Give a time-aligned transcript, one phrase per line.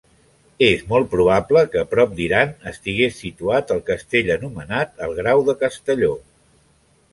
[0.67, 6.13] És molt probable que prop d'Iran estigués situat el castell anomenat el Grau de Castelló.